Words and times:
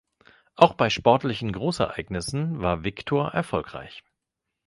Auch 0.55 0.73
bei 0.73 0.89
sportlichen 0.89 1.51
Großereignissen 1.53 2.59
war 2.59 2.83
Victor 2.83 3.35
erfolgreich. 3.35 4.03